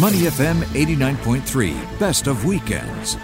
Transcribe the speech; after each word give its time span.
Money 0.00 0.18
FM 0.18 0.60
89.3, 0.74 1.98
best 1.98 2.28
of 2.28 2.44
weekends. 2.44 3.16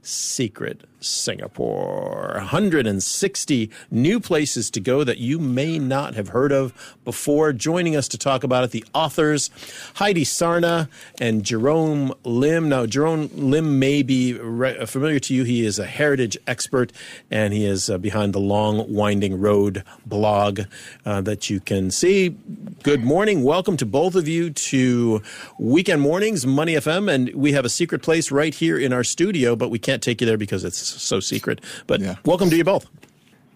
Secret 0.00 0.84
Singapore. 1.00 2.32
160 2.36 3.70
new 3.90 4.18
places 4.18 4.70
to 4.70 4.80
go 4.80 5.04
that 5.04 5.18
you 5.18 5.38
may 5.38 5.78
not 5.78 6.14
have 6.14 6.28
heard 6.28 6.52
of 6.52 6.72
before. 7.04 7.52
Joining 7.52 7.96
us 7.96 8.08
to 8.08 8.16
talk 8.16 8.44
about 8.44 8.64
it, 8.64 8.70
the 8.70 8.84
authors 8.94 9.50
Heidi 9.96 10.24
Sarna 10.24 10.88
and 11.20 11.44
Jerome 11.44 12.14
Lim. 12.24 12.70
Now, 12.70 12.86
Jerome 12.86 13.28
Lim 13.34 13.78
may 13.78 14.02
be 14.02 14.32
re- 14.34 14.86
familiar 14.86 15.18
to 15.20 15.34
you. 15.34 15.44
He 15.44 15.66
is 15.66 15.78
a 15.78 15.86
heritage 15.86 16.38
expert 16.46 16.92
and 17.30 17.52
he 17.52 17.66
is 17.66 17.90
uh, 17.90 17.98
behind 17.98 18.32
the 18.32 18.40
Long 18.40 18.90
Winding 18.90 19.38
Road 19.38 19.84
blog 20.06 20.60
uh, 21.04 21.20
that 21.20 21.50
you 21.50 21.60
can 21.60 21.90
see. 21.90 22.36
Good 22.84 23.02
morning. 23.02 23.42
Welcome 23.42 23.76
to 23.78 23.86
both 23.86 24.14
of 24.14 24.28
you 24.28 24.50
to 24.50 25.20
Weekend 25.58 26.00
Mornings, 26.00 26.46
Money 26.46 26.74
FM. 26.74 27.12
And 27.12 27.34
we 27.34 27.50
have 27.52 27.64
a 27.64 27.68
secret 27.68 28.02
place 28.02 28.30
right 28.30 28.54
here 28.54 28.78
in 28.78 28.92
our 28.92 29.02
studio, 29.02 29.56
but 29.56 29.68
we 29.68 29.80
can't 29.80 30.00
take 30.00 30.20
you 30.20 30.26
there 30.28 30.38
because 30.38 30.62
it's 30.62 30.78
so 30.78 31.18
secret. 31.18 31.60
But 31.88 32.00
yeah. 32.00 32.16
welcome 32.24 32.50
to 32.50 32.56
you 32.56 32.62
both. 32.62 32.86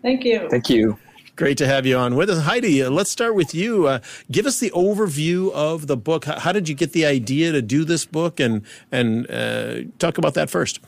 Thank 0.02 0.24
you. 0.24 0.48
Thank 0.50 0.68
you. 0.68 0.98
Great 1.36 1.56
to 1.58 1.68
have 1.68 1.86
you 1.86 1.96
on 1.96 2.16
with 2.16 2.30
us. 2.30 2.42
Heidi, 2.42 2.84
let's 2.88 3.12
start 3.12 3.36
with 3.36 3.54
you. 3.54 3.86
Uh, 3.86 4.00
give 4.30 4.44
us 4.44 4.58
the 4.58 4.70
overview 4.72 5.52
of 5.52 5.86
the 5.86 5.96
book. 5.96 6.24
How, 6.24 6.40
how, 6.40 6.52
did 6.52 6.68
you 6.68 6.74
get 6.74 6.90
the 6.90 7.06
idea 7.06 7.52
to 7.52 7.62
do 7.62 7.84
this 7.84 8.04
book? 8.04 8.40
And, 8.40 8.62
and 8.90 9.30
uh, 9.30 9.82
talk 10.00 10.18
about 10.18 10.34
that 10.34 10.50
first. 10.50 10.80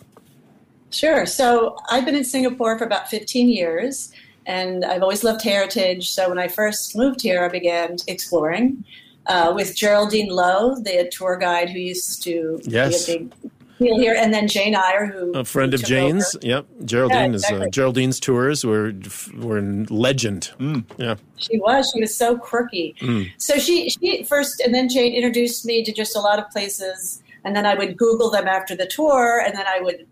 Sure. 0.90 1.24
So 1.24 1.76
I've 1.88 2.04
been 2.04 2.16
in 2.16 2.24
Singapore 2.24 2.76
for 2.78 2.84
about 2.84 3.08
15 3.08 3.48
years, 3.48 4.12
and 4.46 4.84
I've 4.84 5.02
always 5.02 5.24
loved 5.24 5.42
heritage. 5.42 6.10
So 6.10 6.28
when 6.28 6.38
I 6.38 6.48
first 6.48 6.96
moved 6.96 7.22
here, 7.22 7.44
I 7.44 7.48
began 7.48 7.96
exploring. 8.06 8.84
Uh, 9.26 9.52
with 9.54 9.74
Geraldine 9.74 10.28
Lowe, 10.28 10.74
the 10.74 11.08
tour 11.10 11.38
guide 11.38 11.70
who 11.70 11.78
used 11.78 12.22
to 12.24 12.60
yes. 12.64 13.06
be 13.06 13.12
a 13.12 13.18
big 13.18 13.34
deal 13.78 13.98
here, 13.98 14.14
and 14.14 14.34
then 14.34 14.48
Jane 14.48 14.74
Iyer, 14.74 15.06
who 15.06 15.32
a 15.32 15.44
friend 15.44 15.72
of 15.74 15.82
Jane's. 15.82 16.36
Over. 16.36 16.46
Yep, 16.46 16.66
Geraldine 16.84 17.30
yeah, 17.30 17.36
exactly. 17.36 17.60
is 17.60 17.66
uh, 17.66 17.70
Geraldine's 17.70 18.20
tours 18.20 18.64
were 18.64 18.92
were 19.36 19.60
legend. 19.62 20.52
Mm. 20.58 20.84
Yeah, 20.98 21.16
she 21.36 21.58
was. 21.58 21.90
She 21.94 22.00
was 22.00 22.14
so 22.14 22.36
quirky. 22.36 22.94
Mm. 23.00 23.30
So 23.38 23.58
she 23.58 23.88
she 23.88 24.24
first, 24.24 24.60
and 24.60 24.74
then 24.74 24.88
Jane 24.88 25.14
introduced 25.14 25.64
me 25.64 25.82
to 25.84 25.92
just 25.92 26.16
a 26.16 26.20
lot 26.20 26.38
of 26.38 26.48
places, 26.50 27.22
and 27.44 27.56
then 27.56 27.66
I 27.66 27.74
would 27.74 27.96
Google 27.96 28.30
them 28.30 28.46
after 28.46 28.76
the 28.76 28.86
tour, 28.86 29.42
and 29.44 29.56
then 29.56 29.66
I 29.66 29.80
would 29.80 30.06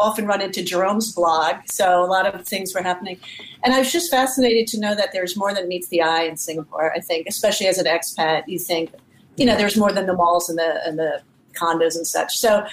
often 0.00 0.26
run 0.26 0.40
into 0.40 0.64
Jerome's 0.64 1.12
blog. 1.12 1.56
So 1.66 2.02
a 2.02 2.06
lot 2.06 2.26
of 2.26 2.46
things 2.46 2.74
were 2.74 2.82
happening, 2.82 3.18
and 3.62 3.74
I 3.74 3.78
was 3.78 3.92
just 3.92 4.10
fascinated 4.10 4.66
to 4.68 4.80
know 4.80 4.94
that 4.94 5.12
there's 5.12 5.36
more 5.36 5.54
than 5.54 5.68
meets 5.68 5.88
the 5.88 6.02
eye 6.02 6.24
in 6.24 6.36
Singapore. 6.36 6.92
I 6.92 7.00
think, 7.00 7.26
especially 7.28 7.68
as 7.68 7.78
an 7.78 7.86
expat, 7.86 8.44
you 8.48 8.58
think, 8.58 8.90
you 9.36 9.46
know, 9.46 9.56
there's 9.56 9.76
more 9.76 9.92
than 9.92 10.06
the 10.06 10.14
malls 10.14 10.48
and 10.48 10.58
the 10.58 10.80
and 10.86 10.98
the 10.98 11.22
condos 11.54 11.96
and 11.96 12.06
such. 12.06 12.38
So 12.38 12.66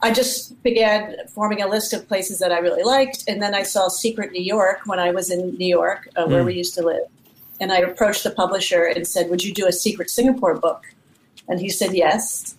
I 0.00 0.12
just 0.12 0.62
began 0.62 1.16
forming 1.28 1.62
a 1.62 1.68
list 1.68 1.92
of 1.92 2.06
places 2.06 2.38
that 2.38 2.52
I 2.52 2.58
really 2.58 2.82
liked, 2.82 3.24
and 3.26 3.42
then 3.42 3.54
I 3.54 3.62
saw 3.62 3.88
Secret 3.88 4.32
New 4.32 4.42
York 4.42 4.80
when 4.86 4.98
I 4.98 5.10
was 5.10 5.30
in 5.30 5.56
New 5.56 5.66
York, 5.66 6.08
uh, 6.16 6.26
where 6.26 6.42
mm. 6.42 6.46
we 6.46 6.54
used 6.54 6.74
to 6.74 6.82
live. 6.82 7.04
And 7.60 7.72
I 7.72 7.78
approached 7.78 8.22
the 8.22 8.30
publisher 8.30 8.84
and 8.84 9.06
said, 9.06 9.30
"Would 9.30 9.42
you 9.42 9.52
do 9.52 9.66
a 9.66 9.72
Secret 9.72 10.10
Singapore 10.10 10.54
book?" 10.54 10.84
And 11.48 11.60
he 11.60 11.68
said 11.68 11.94
yes. 11.94 12.57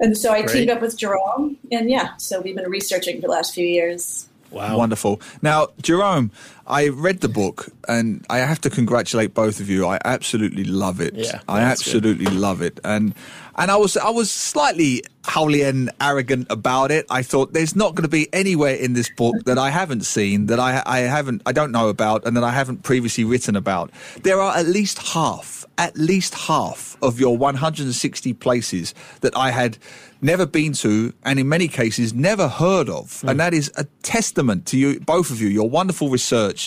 And 0.00 0.16
so 0.16 0.32
I 0.32 0.42
Great. 0.42 0.52
teamed 0.54 0.70
up 0.70 0.80
with 0.80 0.96
Jerome, 0.96 1.58
and 1.70 1.90
yeah, 1.90 2.16
so 2.16 2.40
we've 2.40 2.56
been 2.56 2.70
researching 2.70 3.16
for 3.16 3.22
the 3.22 3.32
last 3.32 3.54
few 3.54 3.66
years. 3.66 4.26
Wow. 4.50 4.78
Wonderful. 4.78 5.20
Now, 5.42 5.68
Jerome, 5.80 6.32
I 6.70 6.88
read 6.88 7.20
the 7.20 7.28
book 7.28 7.68
and 7.88 8.24
I 8.30 8.38
have 8.38 8.60
to 8.60 8.70
congratulate 8.70 9.34
both 9.34 9.58
of 9.58 9.68
you. 9.68 9.86
I 9.86 9.98
absolutely 10.04 10.64
love 10.64 11.00
it. 11.00 11.14
Yeah, 11.14 11.40
I 11.48 11.62
absolutely 11.62 12.26
good. 12.26 12.34
love 12.34 12.62
it. 12.62 12.78
And 12.84 13.14
and 13.56 13.70
I 13.70 13.76
was 13.76 13.96
I 13.96 14.10
was 14.10 14.30
slightly 14.30 15.02
howly 15.24 15.62
and 15.62 15.90
arrogant 16.00 16.46
about 16.48 16.92
it. 16.92 17.06
I 17.10 17.22
thought 17.22 17.52
there's 17.52 17.74
not 17.74 17.94
going 17.96 18.04
to 18.04 18.08
be 18.08 18.32
anywhere 18.32 18.74
in 18.74 18.92
this 18.92 19.10
book 19.16 19.34
that 19.46 19.58
I 19.58 19.70
haven't 19.70 20.04
seen, 20.04 20.46
that 20.46 20.60
I 20.60 20.82
I 20.86 21.00
haven't 21.00 21.42
I 21.44 21.52
don't 21.52 21.72
know 21.72 21.88
about 21.88 22.24
and 22.24 22.36
that 22.36 22.44
I 22.44 22.52
haven't 22.52 22.84
previously 22.84 23.24
written 23.24 23.56
about. 23.56 23.90
There 24.22 24.40
are 24.40 24.56
at 24.56 24.66
least 24.66 24.98
half, 24.98 25.64
at 25.76 25.96
least 25.96 26.34
half 26.34 26.96
of 27.02 27.18
your 27.18 27.36
160 27.36 28.32
places 28.34 28.94
that 29.22 29.36
I 29.36 29.50
had 29.50 29.76
never 30.22 30.46
been 30.46 30.72
to, 30.72 31.12
and 31.24 31.38
in 31.38 31.48
many 31.48 31.68
cases 31.68 32.12
never 32.12 32.48
heard 32.48 32.88
of. 32.88 33.06
Mm. 33.22 33.30
And 33.30 33.40
that 33.40 33.54
is 33.54 33.72
a 33.76 33.84
testament 34.02 34.66
to 34.66 34.78
you, 34.78 35.00
both 35.00 35.30
of 35.30 35.40
you, 35.40 35.48
your 35.48 35.68
wonderful 35.68 36.10
research, 36.10 36.59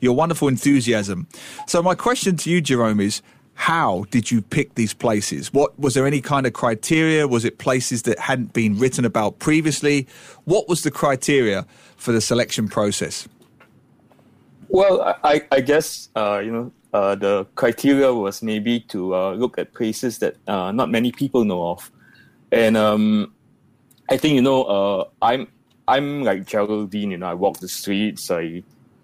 your 0.00 0.14
wonderful 0.14 0.48
enthusiasm. 0.48 1.26
So 1.66 1.82
my 1.82 1.94
question 1.94 2.36
to 2.38 2.50
you, 2.50 2.60
Jerome, 2.60 3.00
is 3.00 3.22
how 3.54 4.04
did 4.10 4.30
you 4.30 4.40
pick 4.40 4.74
these 4.74 4.94
places? 4.94 5.52
What 5.52 5.78
was 5.78 5.94
there 5.94 6.06
any 6.06 6.20
kind 6.20 6.46
of 6.46 6.52
criteria? 6.52 7.28
Was 7.28 7.44
it 7.44 7.58
places 7.58 8.02
that 8.02 8.18
hadn't 8.18 8.52
been 8.52 8.78
written 8.78 9.04
about 9.04 9.38
previously? 9.38 10.06
What 10.44 10.68
was 10.68 10.82
the 10.82 10.90
criteria 10.90 11.66
for 11.96 12.12
the 12.12 12.20
selection 12.20 12.68
process? 12.68 13.28
Well, 14.68 15.02
I, 15.24 15.42
I 15.50 15.60
guess 15.60 16.08
uh, 16.16 16.40
you 16.44 16.52
know 16.52 16.72
uh, 16.92 17.14
the 17.14 17.46
criteria 17.54 18.14
was 18.14 18.42
maybe 18.42 18.80
to 18.80 19.14
uh, 19.14 19.32
look 19.32 19.58
at 19.58 19.74
places 19.74 20.18
that 20.18 20.36
uh, 20.48 20.72
not 20.72 20.90
many 20.90 21.12
people 21.12 21.44
know 21.44 21.70
of. 21.70 21.90
And 22.52 22.76
um, 22.76 23.32
I 24.08 24.16
think 24.16 24.34
you 24.34 24.42
know, 24.42 24.64
uh, 24.64 25.04
I'm 25.22 25.46
I'm 25.86 26.24
like 26.24 26.46
Geraldine. 26.46 27.12
You 27.12 27.18
know, 27.18 27.26
I 27.26 27.34
walk 27.34 27.60
the 27.60 27.68
streets. 27.68 28.30
I, 28.30 28.62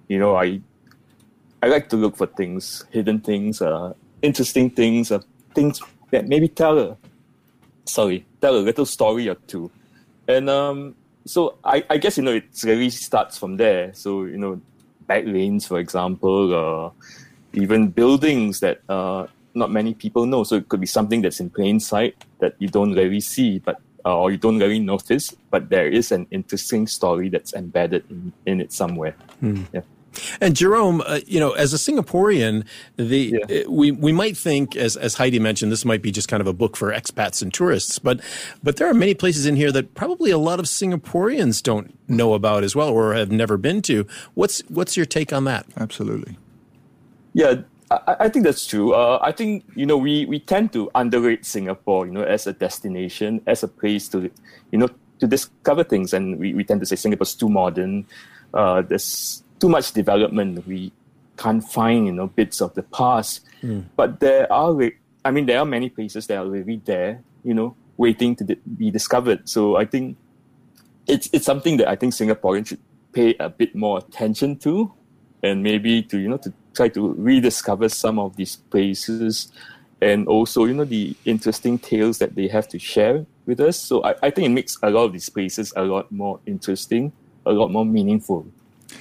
you 0.08 0.18
know, 0.18 0.36
I 0.36 0.60
I 1.62 1.66
like 1.68 1.88
to 1.90 1.96
look 1.96 2.16
for 2.16 2.26
things, 2.26 2.84
hidden 2.90 3.20
things, 3.20 3.60
uh, 3.60 3.94
interesting 4.22 4.70
things, 4.70 5.10
uh, 5.10 5.20
things 5.54 5.80
that 6.10 6.28
maybe 6.28 6.48
tell 6.48 6.78
a 6.78 6.96
sorry, 7.84 8.26
tell 8.40 8.56
a 8.56 8.62
little 8.62 8.86
story 8.86 9.28
or 9.28 9.36
two. 9.46 9.70
And 10.28 10.50
um, 10.50 10.94
so 11.24 11.58
I, 11.64 11.84
I 11.88 11.98
guess 11.98 12.16
you 12.16 12.22
know 12.22 12.34
it 12.34 12.44
really 12.64 12.90
starts 12.90 13.38
from 13.38 13.56
there. 13.56 13.92
So 13.94 14.24
you 14.24 14.38
know, 14.38 14.60
back 15.06 15.24
lanes, 15.26 15.66
for 15.66 15.78
example, 15.78 16.54
uh, 16.54 16.90
even 17.52 17.88
buildings 17.88 18.60
that 18.60 18.82
uh, 18.88 19.26
not 19.54 19.70
many 19.70 19.94
people 19.94 20.26
know. 20.26 20.44
So 20.44 20.56
it 20.56 20.68
could 20.68 20.80
be 20.80 20.86
something 20.86 21.22
that's 21.22 21.40
in 21.40 21.50
plain 21.50 21.80
sight 21.80 22.14
that 22.40 22.54
you 22.58 22.68
don't 22.68 22.92
really 22.92 23.20
see, 23.20 23.58
but 23.58 23.80
uh, 24.04 24.16
or 24.16 24.30
you 24.30 24.36
don't 24.36 24.58
really 24.58 24.78
notice, 24.78 25.34
but 25.50 25.68
there 25.68 25.88
is 25.88 26.12
an 26.12 26.28
interesting 26.30 26.86
story 26.86 27.28
that's 27.28 27.54
embedded 27.54 28.04
in, 28.08 28.32
in 28.46 28.60
it 28.60 28.72
somewhere. 28.72 29.16
Hmm. 29.40 29.64
Yeah. 29.72 29.80
And 30.40 30.56
Jerome, 30.56 31.02
uh, 31.06 31.20
you 31.26 31.40
know, 31.40 31.52
as 31.52 31.72
a 31.72 31.76
Singaporean, 31.76 32.64
the 32.96 33.34
yeah. 33.48 33.62
uh, 33.62 33.70
we 33.70 33.90
we 33.90 34.12
might 34.12 34.36
think, 34.36 34.76
as 34.76 34.96
as 34.96 35.14
Heidi 35.14 35.38
mentioned, 35.38 35.72
this 35.72 35.84
might 35.84 36.02
be 36.02 36.10
just 36.10 36.28
kind 36.28 36.40
of 36.40 36.46
a 36.46 36.52
book 36.52 36.76
for 36.76 36.92
expats 36.92 37.42
and 37.42 37.52
tourists, 37.52 37.98
but 37.98 38.20
but 38.62 38.76
there 38.76 38.88
are 38.88 38.94
many 38.94 39.14
places 39.14 39.46
in 39.46 39.56
here 39.56 39.72
that 39.72 39.94
probably 39.94 40.30
a 40.30 40.38
lot 40.38 40.58
of 40.58 40.66
Singaporeans 40.66 41.62
don't 41.62 41.96
know 42.08 42.34
about 42.34 42.64
as 42.64 42.74
well, 42.74 42.88
or 42.88 43.14
have 43.14 43.30
never 43.30 43.56
been 43.56 43.82
to. 43.82 44.06
What's 44.34 44.60
what's 44.68 44.96
your 44.96 45.06
take 45.06 45.32
on 45.32 45.44
that? 45.44 45.66
Absolutely. 45.76 46.36
Yeah, 47.34 47.62
I, 47.90 48.16
I 48.20 48.28
think 48.28 48.44
that's 48.44 48.66
true. 48.66 48.94
Uh, 48.94 49.18
I 49.22 49.32
think 49.32 49.64
you 49.74 49.86
know 49.86 49.96
we 49.96 50.26
we 50.26 50.40
tend 50.40 50.72
to 50.72 50.90
underrate 50.94 51.44
Singapore, 51.44 52.06
you 52.06 52.12
know, 52.12 52.22
as 52.22 52.46
a 52.46 52.52
destination, 52.52 53.40
as 53.46 53.62
a 53.62 53.68
place 53.68 54.08
to, 54.08 54.30
you 54.72 54.78
know, 54.78 54.88
to 55.20 55.26
discover 55.26 55.84
things, 55.84 56.12
and 56.12 56.38
we, 56.38 56.54
we 56.54 56.64
tend 56.64 56.80
to 56.80 56.86
say 56.86 56.96
Singapore's 56.96 57.34
too 57.34 57.48
modern. 57.48 58.06
Uh, 58.54 58.82
there's 58.82 59.42
too 59.60 59.68
much 59.68 59.92
development. 59.92 60.66
We 60.66 60.92
can't 61.36 61.62
find 61.62 62.06
you 62.06 62.12
know 62.12 62.28
bits 62.28 62.60
of 62.60 62.74
the 62.74 62.82
past, 62.82 63.44
mm. 63.62 63.84
but 63.96 64.20
there 64.20 64.50
are. 64.52 64.76
I 65.24 65.30
mean, 65.32 65.46
there 65.46 65.58
are 65.58 65.64
many 65.64 65.90
places 65.90 66.26
that 66.28 66.38
are 66.38 66.46
really 66.46 66.80
there, 66.84 67.20
you 67.42 67.52
know, 67.52 67.74
waiting 67.96 68.36
to 68.36 68.44
be 68.76 68.90
discovered. 68.90 69.48
So 69.48 69.76
I 69.76 69.84
think 69.84 70.16
it's 71.06 71.28
it's 71.32 71.44
something 71.44 71.78
that 71.78 71.88
I 71.88 71.96
think 71.96 72.14
Singaporeans 72.14 72.68
should 72.68 72.80
pay 73.12 73.34
a 73.40 73.48
bit 73.48 73.74
more 73.74 73.98
attention 73.98 74.56
to, 74.58 74.92
and 75.42 75.62
maybe 75.62 76.02
to 76.02 76.18
you 76.18 76.28
know 76.28 76.38
to 76.38 76.52
try 76.74 76.88
to 76.90 77.14
rediscover 77.14 77.88
some 77.88 78.18
of 78.18 78.36
these 78.36 78.56
places 78.56 79.50
and 80.00 80.28
also 80.28 80.64
you 80.64 80.74
know 80.74 80.84
the 80.84 81.16
interesting 81.24 81.78
tales 81.78 82.18
that 82.18 82.34
they 82.34 82.48
have 82.48 82.68
to 82.68 82.78
share 82.78 83.24
with 83.46 83.60
us 83.60 83.78
so 83.78 84.04
I, 84.04 84.14
I 84.22 84.30
think 84.30 84.46
it 84.46 84.50
makes 84.50 84.76
a 84.82 84.90
lot 84.90 85.04
of 85.04 85.12
these 85.12 85.28
places 85.28 85.72
a 85.74 85.82
lot 85.82 86.12
more 86.12 86.38
interesting 86.44 87.12
a 87.46 87.52
lot 87.52 87.70
more 87.70 87.86
meaningful 87.86 88.46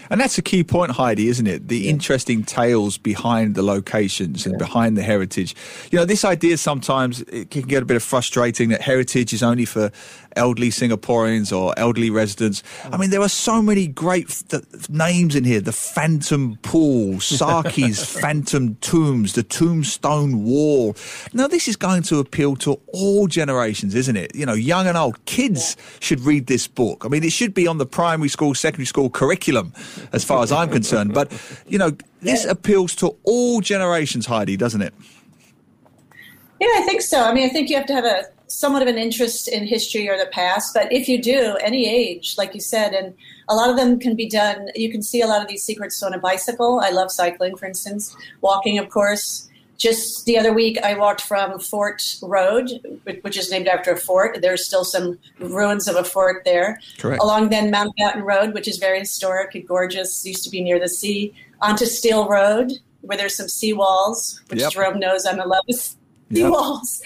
and 0.09 0.19
that's 0.19 0.37
a 0.37 0.41
key 0.41 0.63
point, 0.63 0.91
Heidi, 0.91 1.27
isn't 1.27 1.47
it? 1.47 1.67
The 1.67 1.79
yeah. 1.79 1.91
interesting 1.91 2.43
tales 2.43 2.97
behind 2.97 3.55
the 3.55 3.63
locations 3.63 4.45
and 4.45 4.53
yeah. 4.53 4.65
behind 4.65 4.97
the 4.97 5.03
heritage. 5.03 5.55
You 5.91 5.99
know, 5.99 6.05
this 6.05 6.23
idea 6.25 6.57
sometimes 6.57 7.21
it 7.21 7.51
can 7.51 7.63
get 7.63 7.83
a 7.83 7.85
bit 7.85 7.97
of 7.97 8.03
frustrating 8.03 8.69
that 8.69 8.81
heritage 8.81 9.33
is 9.33 9.43
only 9.43 9.65
for 9.65 9.91
elderly 10.35 10.69
Singaporeans 10.69 11.55
or 11.55 11.73
elderly 11.77 12.09
residents. 12.09 12.63
Mm. 12.83 12.93
I 12.93 12.97
mean, 12.97 13.09
there 13.09 13.21
are 13.21 13.29
so 13.29 13.61
many 13.61 13.87
great 13.87 14.29
f- 14.29 14.89
names 14.89 15.35
in 15.35 15.43
here 15.43 15.61
the 15.61 15.71
Phantom 15.71 16.57
Pool, 16.61 17.19
Saki's 17.19 18.03
Phantom 18.21 18.75
Tombs, 18.75 19.33
the 19.33 19.43
Tombstone 19.43 20.43
Wall. 20.43 20.95
Now, 21.33 21.47
this 21.47 21.67
is 21.67 21.75
going 21.75 22.03
to 22.03 22.19
appeal 22.19 22.55
to 22.57 22.79
all 22.87 23.27
generations, 23.27 23.95
isn't 23.95 24.15
it? 24.15 24.35
You 24.35 24.45
know, 24.45 24.53
young 24.53 24.87
and 24.87 24.97
old. 24.97 25.23
Kids 25.25 25.77
should 25.99 26.21
read 26.21 26.47
this 26.47 26.67
book. 26.67 27.05
I 27.05 27.07
mean, 27.07 27.23
it 27.23 27.31
should 27.31 27.53
be 27.53 27.67
on 27.67 27.77
the 27.77 27.85
primary 27.85 28.29
school, 28.29 28.53
secondary 28.53 28.85
school 28.85 29.09
curriculum, 29.09 29.73
as 30.11 30.23
far 30.23 30.43
as 30.43 30.51
I'm 30.51 30.69
concerned. 30.69 31.13
But, 31.13 31.31
you 31.67 31.77
know, 31.77 31.95
this 32.21 32.45
appeals 32.45 32.95
to 32.95 33.15
all 33.23 33.61
generations, 33.61 34.25
Heidi, 34.25 34.57
doesn't 34.57 34.81
it? 34.81 34.93
Yeah, 36.59 36.67
I 36.75 36.83
think 36.85 37.01
so. 37.01 37.21
I 37.23 37.33
mean, 37.33 37.49
I 37.49 37.51
think 37.51 37.69
you 37.69 37.75
have 37.75 37.85
to 37.87 37.93
have 37.93 38.05
a 38.05 38.23
somewhat 38.47 38.81
of 38.81 38.87
an 38.87 38.97
interest 38.97 39.47
in 39.47 39.65
history 39.65 40.07
or 40.07 40.17
the 40.17 40.27
past, 40.27 40.73
but 40.73 40.91
if 40.91 41.09
you 41.09 41.21
do, 41.21 41.57
any 41.61 41.89
age, 41.89 42.35
like 42.37 42.53
you 42.53 42.61
said, 42.61 42.93
and 42.93 43.13
a 43.49 43.55
lot 43.55 43.69
of 43.69 43.75
them 43.75 43.99
can 43.99 44.15
be 44.15 44.29
done. 44.29 44.69
You 44.75 44.91
can 44.91 45.01
see 45.01 45.21
a 45.21 45.27
lot 45.27 45.41
of 45.41 45.47
these 45.47 45.63
secrets 45.63 46.01
on 46.03 46.13
a 46.13 46.19
bicycle. 46.19 46.79
I 46.79 46.89
love 46.91 47.11
cycling, 47.11 47.57
for 47.57 47.65
instance, 47.65 48.15
walking, 48.41 48.77
of 48.77 48.89
course. 48.89 49.49
Just 49.77 50.25
the 50.25 50.37
other 50.37 50.53
week, 50.53 50.77
I 50.83 50.93
walked 50.97 51.21
from 51.21 51.59
Fort 51.59 52.15
Road, 52.21 52.69
which 53.21 53.37
is 53.37 53.51
named 53.51 53.67
after 53.67 53.91
a 53.91 53.97
fort. 53.97 54.39
There's 54.41 54.65
still 54.65 54.85
some 54.85 55.19
ruins 55.39 55.87
of 55.87 55.95
a 55.95 56.03
fort 56.03 56.43
there. 56.45 56.79
Correct. 56.97 57.21
Along 57.21 57.49
then 57.49 57.71
Mountbatten 57.71 58.23
Road, 58.23 58.53
which 58.53 58.67
is 58.67 58.77
very 58.77 58.99
historic 58.99 59.53
and 59.53 59.67
gorgeous, 59.67 60.25
used 60.25 60.43
to 60.45 60.49
be 60.49 60.61
near 60.61 60.79
the 60.79 60.89
sea. 60.89 61.33
Onto 61.61 61.85
Still 61.85 62.27
Road, 62.29 62.71
where 63.01 63.17
there's 63.17 63.35
some 63.35 63.47
seawalls, 63.47 64.39
which 64.49 64.59
Yep. 64.61 64.71
Jerome 64.71 64.99
knows 64.99 65.25
I'm 65.25 65.39
in 65.39 65.47
love 65.49 65.63
with 65.67 65.95
Yep. 66.29 66.51
seawalls. 66.51 67.01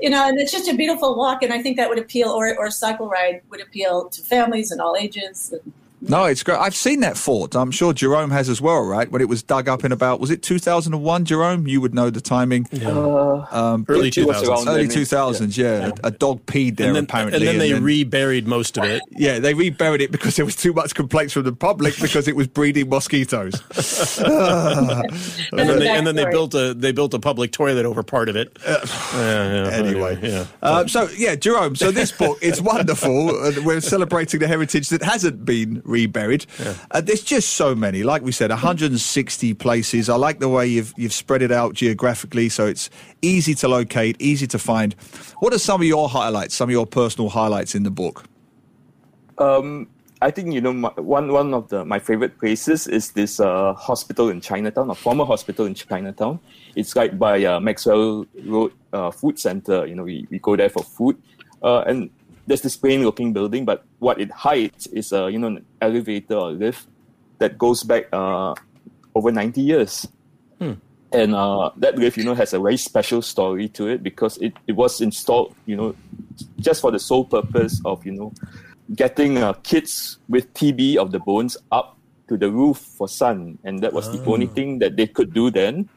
You 0.00 0.10
know, 0.10 0.26
and 0.26 0.38
it's 0.40 0.50
just 0.50 0.68
a 0.68 0.74
beautiful 0.74 1.14
walk, 1.16 1.42
and 1.42 1.52
I 1.52 1.62
think 1.62 1.76
that 1.76 1.88
would 1.88 1.98
appeal, 1.98 2.30
or 2.30 2.56
or 2.58 2.70
cycle 2.70 3.08
ride 3.08 3.42
would 3.50 3.60
appeal 3.60 4.08
to 4.08 4.22
families 4.22 4.70
and 4.72 4.80
all 4.80 4.96
ages. 4.96 5.52
And 5.52 5.72
No, 6.08 6.24
it's 6.24 6.42
great. 6.42 6.58
I've 6.58 6.74
seen 6.74 7.00
that 7.00 7.16
fort. 7.16 7.54
I'm 7.54 7.70
sure 7.70 7.92
Jerome 7.92 8.30
has 8.30 8.48
as 8.48 8.60
well, 8.60 8.82
right? 8.82 9.10
When 9.10 9.22
it 9.22 9.28
was 9.28 9.42
dug 9.42 9.68
up 9.68 9.84
in 9.84 9.92
about, 9.92 10.18
was 10.20 10.30
it 10.30 10.42
2001, 10.42 11.24
Jerome? 11.24 11.66
You 11.68 11.80
would 11.80 11.94
know 11.94 12.10
the 12.10 12.20
timing. 12.20 12.66
Uh, 12.84 13.46
Um, 13.52 13.84
Early 13.88 14.08
it- 14.08 14.18
it 14.18 14.26
was 14.26 14.42
2000s. 14.42 14.66
early 14.68 14.88
2000s, 14.88 15.56
yeah. 15.56 15.90
A, 16.02 16.08
a 16.08 16.10
dog 16.10 16.44
peed 16.46 16.76
there, 16.76 16.88
and 16.88 16.96
then, 16.96 17.04
apparently. 17.04 17.38
and 17.38 17.46
then 17.48 17.58
they 17.58 17.72
reburied 17.78 18.46
most 18.46 18.76
of 18.78 18.84
it. 18.84 19.00
yeah, 19.12 19.38
they 19.38 19.54
reburied 19.54 20.00
it 20.00 20.10
because 20.10 20.36
there 20.36 20.44
was 20.44 20.56
too 20.56 20.72
much 20.72 20.94
complaints 20.94 21.32
from 21.34 21.44
the 21.44 21.52
public 21.52 21.94
because 22.00 22.26
it 22.28 22.34
was 22.36 22.46
breeding 22.48 22.88
mosquitoes. 22.88 23.62
And 25.52 25.68
then, 25.68 25.78
they, 25.78 25.88
and 25.88 26.06
then 26.06 26.16
they 26.16 26.24
built 26.24 26.54
a 26.54 26.74
they 26.74 26.92
built 26.92 27.14
a 27.14 27.18
public 27.18 27.52
toilet 27.52 27.84
over 27.86 28.02
part 28.02 28.28
of 28.28 28.36
it. 28.36 28.56
Yeah, 28.66 28.84
yeah, 29.14 29.70
anyway, 29.70 30.18
yeah. 30.22 30.46
Um, 30.62 30.88
so 30.88 31.08
yeah, 31.16 31.34
Jerome. 31.34 31.76
So 31.76 31.90
this 31.90 32.10
book 32.10 32.38
is 32.42 32.60
wonderful. 32.60 33.44
and 33.44 33.64
we're 33.64 33.80
celebrating 33.80 34.40
the 34.40 34.48
heritage 34.48 34.88
that 34.88 35.02
hasn't 35.02 35.44
been 35.44 35.82
reburied. 35.92 36.46
Uh, 36.90 37.00
there's 37.00 37.22
just 37.22 37.50
so 37.50 37.74
many. 37.74 38.02
Like 38.02 38.22
we 38.22 38.32
said, 38.32 38.50
160 38.50 39.54
places. 39.54 40.08
I 40.08 40.16
like 40.16 40.40
the 40.40 40.48
way 40.48 40.66
you've 40.66 40.92
you've 40.96 41.12
spread 41.12 41.42
it 41.42 41.52
out 41.52 41.74
geographically, 41.74 42.48
so 42.48 42.66
it's 42.66 42.90
easy 43.20 43.54
to 43.56 43.68
locate, 43.68 44.16
easy 44.20 44.46
to 44.48 44.58
find. 44.58 44.94
What 45.38 45.52
are 45.52 45.58
some 45.58 45.80
of 45.80 45.86
your 45.86 46.08
highlights? 46.08 46.54
Some 46.54 46.68
of 46.68 46.72
your 46.72 46.86
personal 46.86 47.28
highlights 47.28 47.74
in 47.74 47.82
the 47.82 47.90
book? 47.90 48.24
Um, 49.38 49.88
I 50.22 50.30
think 50.30 50.54
you 50.54 50.60
know 50.60 50.72
my, 50.72 50.90
one 50.96 51.32
one 51.32 51.52
of 51.52 51.68
the 51.68 51.84
my 51.84 51.98
favorite 51.98 52.38
places 52.38 52.86
is 52.86 53.10
this 53.10 53.40
uh, 53.40 53.74
hospital 53.74 54.28
in 54.30 54.40
Chinatown, 54.40 54.88
a 54.88 54.94
former 54.94 55.24
hospital 55.24 55.66
in 55.66 55.74
Chinatown. 55.74 56.38
It's 56.76 56.94
right 56.94 57.18
by 57.18 57.44
uh, 57.44 57.58
Maxwell 57.58 58.24
Road 58.44 58.72
uh, 58.92 59.10
Food 59.10 59.38
Center. 59.38 59.84
You 59.84 59.96
know, 59.96 60.04
we, 60.04 60.26
we 60.30 60.38
go 60.38 60.54
there 60.54 60.70
for 60.70 60.84
food, 60.84 61.20
uh, 61.62 61.82
and 61.86 62.10
there's 62.46 62.62
this 62.62 62.76
plain-looking 62.76 63.32
building, 63.32 63.64
but 63.64 63.84
what 63.98 64.20
it 64.20 64.30
hides 64.30 64.86
is 64.88 65.12
a 65.12 65.30
you 65.30 65.38
know 65.38 65.48
an 65.48 65.64
elevator 65.80 66.34
or 66.34 66.52
lift 66.52 66.88
that 67.38 67.58
goes 67.58 67.82
back 67.82 68.06
uh, 68.12 68.54
over 69.14 69.30
90 69.32 69.60
years. 69.60 70.06
And 71.12 71.34
uh, 71.34 71.70
that 71.76 71.98
lift, 71.98 72.16
you 72.16 72.24
know, 72.24 72.34
has 72.34 72.54
a 72.54 72.60
very 72.60 72.78
special 72.78 73.20
story 73.20 73.68
to 73.70 73.88
it 73.88 74.02
because 74.02 74.38
it, 74.38 74.54
it 74.66 74.72
was 74.72 75.00
installed, 75.02 75.54
you 75.66 75.76
know, 75.76 75.94
just 76.58 76.80
for 76.80 76.90
the 76.90 76.98
sole 76.98 77.24
purpose 77.24 77.82
of, 77.84 78.06
you 78.06 78.12
know, 78.12 78.32
getting 78.94 79.38
uh, 79.38 79.52
kids 79.64 80.18
with 80.28 80.52
TB 80.54 80.96
of 80.96 81.12
the 81.12 81.18
bones 81.18 81.56
up 81.70 81.98
to 82.28 82.38
the 82.38 82.50
roof 82.50 82.78
for 82.78 83.08
sun, 83.08 83.58
and 83.64 83.80
that 83.80 83.92
was 83.92 84.10
the 84.10 84.24
only 84.24 84.46
thing 84.46 84.78
that 84.78 84.96
they 84.96 85.06
could 85.06 85.34
do 85.34 85.50
then 85.50 85.88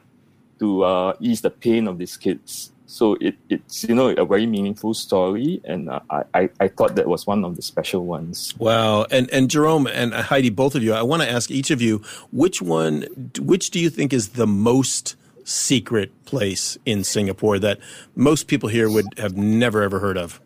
to 0.58 0.84
uh, 0.84 1.14
ease 1.20 1.40
the 1.40 1.50
pain 1.50 1.88
of 1.88 1.96
these 1.96 2.16
kids. 2.16 2.72
So 2.86 3.16
it, 3.20 3.34
it's 3.48 3.84
you 3.84 3.94
know 3.94 4.08
a 4.08 4.24
very 4.24 4.46
meaningful 4.46 4.94
story, 4.94 5.60
and 5.64 5.90
uh, 5.90 6.00
I, 6.08 6.22
I 6.34 6.48
I 6.60 6.68
thought 6.68 6.94
that 6.96 7.08
was 7.08 7.26
one 7.26 7.44
of 7.44 7.56
the 7.56 7.62
special 7.62 8.06
ones. 8.06 8.54
Wow. 8.58 9.06
And 9.10 9.28
and 9.30 9.50
Jerome 9.50 9.86
and 9.88 10.14
Heidi, 10.14 10.50
both 10.50 10.74
of 10.74 10.82
you, 10.82 10.94
I 10.94 11.02
want 11.02 11.22
to 11.22 11.30
ask 11.30 11.50
each 11.50 11.70
of 11.70 11.82
you 11.82 12.02
which 12.30 12.62
one, 12.62 13.02
which 13.40 13.70
do 13.70 13.80
you 13.80 13.90
think 13.90 14.12
is 14.12 14.30
the 14.30 14.46
most 14.46 15.16
secret 15.44 16.12
place 16.24 16.78
in 16.86 17.04
Singapore 17.04 17.58
that 17.58 17.78
most 18.14 18.46
people 18.46 18.68
here 18.68 18.90
would 18.90 19.06
have 19.18 19.36
never 19.36 19.82
ever 19.82 19.98
heard 19.98 20.16
of, 20.16 20.40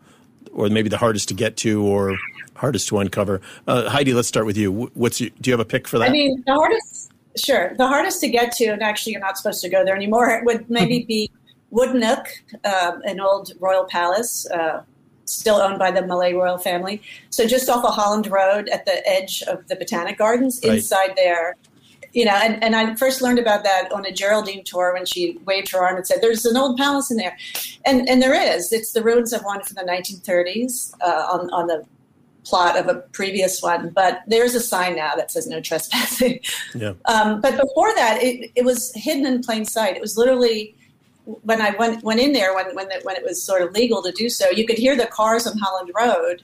or 0.51 0.67
maybe 0.69 0.89
the 0.89 0.97
hardest 0.97 1.27
to 1.27 1.35
get 1.35 1.57
to, 1.57 1.83
or 1.83 2.17
hardest 2.55 2.87
to 2.87 2.97
uncover? 2.97 3.39
Uh, 3.67 3.87
Heidi, 3.87 4.13
let's 4.13 4.27
start 4.27 4.47
with 4.47 4.57
you. 4.57 4.89
What's 4.95 5.21
your, 5.21 5.29
do 5.41 5.49
you 5.49 5.53
have 5.53 5.59
a 5.59 5.65
pick 5.65 5.87
for 5.87 5.99
that? 5.99 6.09
I 6.09 6.11
mean, 6.11 6.43
the 6.47 6.55
hardest, 6.55 7.11
sure, 7.37 7.75
the 7.77 7.87
hardest 7.87 8.19
to 8.21 8.29
get 8.29 8.51
to, 8.53 8.65
and 8.65 8.81
actually 8.81 9.13
you're 9.13 9.21
not 9.21 9.37
supposed 9.37 9.61
to 9.61 9.69
go 9.69 9.85
there 9.85 9.95
anymore, 9.95 10.41
would 10.45 10.67
maybe 10.71 11.05
be 11.07 11.29
Woodneuk, 11.71 12.25
um, 12.65 13.01
an 13.03 13.19
old 13.19 13.53
royal 13.59 13.85
palace, 13.85 14.45
uh, 14.51 14.83
still 15.25 15.55
owned 15.55 15.79
by 15.79 15.91
the 15.91 16.01
Malay 16.05 16.33
royal 16.33 16.57
family. 16.57 17.01
So 17.29 17.47
just 17.47 17.69
off 17.69 17.85
of 17.85 17.93
Holland 17.93 18.27
Road 18.27 18.67
at 18.69 18.85
the 18.85 19.07
edge 19.07 19.41
of 19.43 19.67
the 19.67 19.75
Botanic 19.75 20.17
Gardens, 20.17 20.59
Right. 20.63 20.77
inside 20.77 21.13
there. 21.15 21.55
You 22.13 22.25
know, 22.25 22.33
and, 22.33 22.61
and 22.61 22.75
I 22.75 22.93
first 22.95 23.21
learned 23.21 23.39
about 23.39 23.63
that 23.63 23.89
on 23.93 24.05
a 24.05 24.11
Geraldine 24.11 24.65
tour 24.65 24.93
when 24.93 25.05
she 25.05 25.37
waved 25.45 25.71
her 25.71 25.81
arm 25.81 25.95
and 25.95 26.05
said, 26.05 26.17
"There's 26.21 26.43
an 26.45 26.57
old 26.57 26.75
palace 26.77 27.09
in 27.09 27.15
there," 27.15 27.37
and 27.85 28.09
and 28.09 28.21
there 28.21 28.33
is. 28.33 28.73
It's 28.73 28.91
the 28.91 29.01
ruins 29.01 29.31
of 29.31 29.43
one 29.43 29.63
from 29.63 29.75
the 29.75 29.89
1930s 29.89 30.93
uh, 30.99 31.25
on 31.31 31.49
on 31.51 31.67
the 31.67 31.85
plot 32.43 32.75
of 32.77 32.87
a 32.89 32.95
previous 33.13 33.61
one, 33.61 33.91
but 33.91 34.23
there's 34.27 34.55
a 34.55 34.59
sign 34.59 34.95
now 34.97 35.15
that 35.15 35.31
says 35.31 35.47
no 35.47 35.61
trespassing. 35.61 36.39
yeah. 36.75 36.93
Um, 37.05 37.39
but 37.39 37.55
before 37.55 37.93
that, 37.95 38.21
it, 38.21 38.51
it 38.55 38.65
was 38.65 38.91
hidden 38.95 39.25
in 39.25 39.41
plain 39.41 39.63
sight. 39.63 39.95
It 39.95 40.01
was 40.01 40.17
literally 40.17 40.75
when 41.25 41.61
I 41.61 41.71
went 41.77 42.03
went 42.03 42.19
in 42.19 42.33
there 42.33 42.53
when 42.55 42.73
when 42.75 42.89
it, 42.91 43.05
when 43.05 43.15
it 43.15 43.23
was 43.23 43.41
sort 43.41 43.61
of 43.61 43.71
legal 43.73 44.01
to 44.03 44.11
do 44.11 44.29
so. 44.29 44.49
You 44.49 44.65
could 44.65 44.77
hear 44.77 44.95
the 44.95 45.07
cars 45.07 45.45
on 45.47 45.57
Holland 45.57 45.91
Road, 45.95 46.43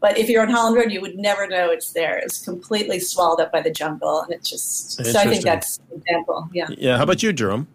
but 0.00 0.18
if 0.18 0.28
you're 0.28 0.42
on 0.42 0.50
Holland 0.50 0.76
Road, 0.76 0.92
you 0.92 1.00
would 1.00 1.16
never 1.16 1.46
know 1.46 1.70
it's 1.70 1.92
there. 1.92 2.16
It's 2.18 2.44
completely 2.44 3.00
swallowed 3.00 3.40
up 3.40 3.52
by 3.52 3.62
the 3.62 3.70
jungle, 3.70 4.20
and 4.22 4.32
it's 4.32 4.48
just. 4.48 5.04
So 5.04 5.18
I 5.18 5.26
think 5.26 5.44
that's 5.44 5.78
an 5.90 6.00
example. 6.00 6.48
Yeah. 6.52 6.68
Yeah. 6.76 6.96
How 6.96 7.04
about 7.04 7.22
you, 7.22 7.32
Jerome? 7.32 7.66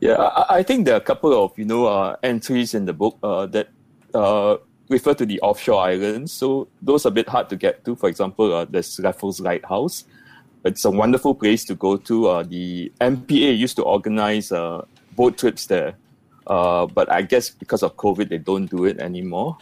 Yeah, 0.00 0.14
I, 0.14 0.58
I 0.58 0.62
think 0.62 0.84
there 0.84 0.94
are 0.94 0.98
a 0.98 1.08
couple 1.12 1.32
of 1.32 1.58
you 1.58 1.64
know 1.64 1.86
uh, 1.86 2.16
entries 2.22 2.74
in 2.74 2.84
the 2.84 2.92
book 2.92 3.18
uh, 3.22 3.46
that 3.46 3.68
uh, 4.14 4.58
refer 4.88 5.14
to 5.14 5.26
the 5.26 5.40
offshore 5.40 5.80
islands. 5.80 6.32
So 6.32 6.68
those 6.82 7.04
are 7.04 7.08
a 7.08 7.12
bit 7.12 7.28
hard 7.28 7.48
to 7.50 7.56
get 7.56 7.84
to. 7.84 7.96
For 7.96 8.08
example, 8.08 8.52
uh, 8.54 8.64
there's 8.64 9.00
Raffles 9.00 9.40
Lighthouse. 9.40 10.04
It's 10.64 10.84
a 10.84 10.90
wonderful 10.90 11.34
place 11.34 11.64
to 11.66 11.74
go 11.74 11.96
to. 11.96 12.28
Uh, 12.28 12.42
the 12.42 12.92
MPA 13.00 13.56
used 13.56 13.76
to 13.76 13.82
organize 13.82 14.52
uh, 14.52 14.84
boat 15.18 15.34
trips 15.36 15.66
there, 15.66 15.98
uh, 16.46 16.86
but 16.86 17.10
I 17.10 17.22
guess 17.26 17.50
because 17.50 17.82
of 17.82 17.98
COVID, 17.98 18.30
they 18.30 18.38
don't 18.38 18.70
do 18.70 18.86
it 18.86 19.02
anymore. 19.02 19.58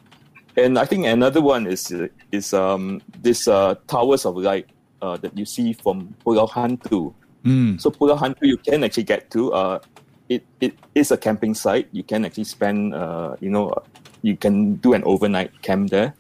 And 0.57 0.79
I 0.79 0.85
think 0.85 1.09
another 1.09 1.41
one 1.41 1.67
is 1.67 1.93
is 2.33 2.53
um, 2.53 3.01
this 3.25 3.49
uh, 3.49 3.75
towers 3.89 4.29
of 4.29 4.37
light 4.37 4.69
uh, 5.01 5.17
that 5.25 5.33
you 5.33 5.49
see 5.49 5.73
from 5.73 6.15
Pulau 6.25 6.49
Hantu. 6.49 7.17
So 7.81 7.91
Pulau 7.91 8.17
Hantu 8.21 8.45
you 8.45 8.61
can 8.61 8.85
actually 8.85 9.09
get 9.09 9.31
to. 9.33 9.53
Uh, 9.53 9.79
it, 10.29 10.43
it 10.61 10.75
is 10.95 11.11
a 11.11 11.17
camping 11.17 11.55
site. 11.55 11.89
You 11.93 12.03
can 12.03 12.25
actually 12.25 12.51
spend, 12.51 12.95
uh, 12.95 13.37
you 13.39 13.51
know, 13.51 13.71
you 14.23 14.37
can 14.37 14.75
do 14.83 14.93
an 14.93 15.05
overnight 15.05 15.63
camp 15.63 15.91
there. 15.91 16.15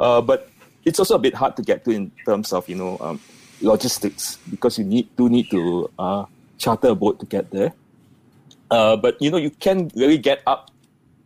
Uh, 0.00 0.20
but 0.24 0.48
it's 0.84 0.98
also 0.98 1.16
a 1.16 1.18
bit 1.18 1.34
hard 1.34 1.56
to 1.56 1.62
get 1.62 1.84
to 1.84 1.90
in 1.90 2.10
terms 2.24 2.52
of, 2.52 2.66
you 2.68 2.76
know, 2.76 2.96
um, 3.00 3.20
logistics 3.60 4.38
because 4.48 4.78
you 4.78 4.84
need 4.88 5.04
do 5.16 5.28
need 5.28 5.50
to 5.50 5.90
uh, 5.98 6.24
charter 6.56 6.88
a 6.88 6.94
boat 6.94 7.20
to 7.20 7.26
get 7.26 7.50
there. 7.50 7.72
Uh, 8.70 8.96
but 8.96 9.20
you 9.20 9.30
know, 9.30 9.36
you 9.36 9.50
can 9.50 9.90
really 9.94 10.18
get 10.18 10.42
up 10.46 10.70